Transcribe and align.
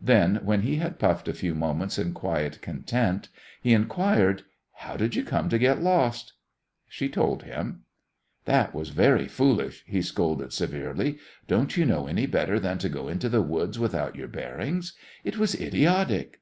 Then, 0.00 0.40
when 0.42 0.62
he 0.62 0.78
had 0.78 0.98
puffed 0.98 1.28
a 1.28 1.32
few 1.32 1.54
moments 1.54 2.00
in 2.00 2.12
quiet 2.12 2.60
content, 2.60 3.28
he 3.62 3.72
inquired: 3.72 4.42
"How 4.72 4.96
did 4.96 5.14
you 5.14 5.22
come 5.22 5.48
to 5.50 5.56
get 5.56 5.80
lost?" 5.80 6.32
She 6.88 7.08
told 7.08 7.44
him. 7.44 7.82
"That 8.44 8.74
was 8.74 8.88
very 8.88 9.28
foolish," 9.28 9.84
he 9.86 10.02
scolded, 10.02 10.52
severely. 10.52 11.18
"Don't 11.46 11.76
you 11.76 11.86
know 11.86 12.08
any 12.08 12.26
better 12.26 12.58
than 12.58 12.78
to 12.78 12.88
go 12.88 13.06
into 13.06 13.28
the 13.28 13.40
woods 13.40 13.78
without 13.78 14.16
your 14.16 14.26
bearings? 14.26 14.94
It 15.22 15.38
was 15.38 15.54
idiotic!" 15.54 16.40